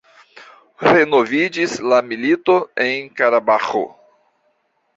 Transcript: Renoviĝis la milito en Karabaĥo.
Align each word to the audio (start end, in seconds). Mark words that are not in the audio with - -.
Renoviĝis 0.87 1.75
la 1.93 2.01
milito 2.09 2.57
en 2.89 3.13
Karabaĥo. 3.21 3.87